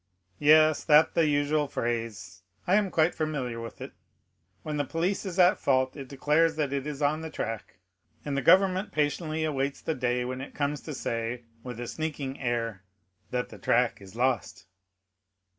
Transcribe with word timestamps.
"Yes, 0.39 0.83
that 0.85 1.13
the 1.13 1.27
usual 1.27 1.67
phrase; 1.67 2.41
I 2.65 2.73
am 2.73 2.89
quite 2.89 3.13
familiar 3.13 3.59
with 3.61 3.81
it. 3.81 3.91
When 4.63 4.77
the 4.77 4.83
police 4.83 5.27
is 5.27 5.37
at 5.37 5.59
fault, 5.59 5.95
it 5.95 6.07
declares 6.07 6.55
that 6.55 6.73
it 6.73 6.87
is 6.87 7.03
on 7.03 7.21
the 7.21 7.29
track; 7.29 7.77
and 8.25 8.35
the 8.35 8.41
government 8.41 8.91
patiently 8.91 9.43
awaits 9.43 9.79
the 9.79 9.93
day 9.93 10.25
when 10.25 10.41
it 10.41 10.55
comes 10.55 10.81
to 10.81 10.95
say, 10.95 11.43
with 11.61 11.79
a 11.79 11.85
sneaking 11.85 12.39
air, 12.39 12.83
that 13.29 13.49
the 13.49 13.59
track 13.59 14.01
is 14.01 14.15
lost." 14.15 14.65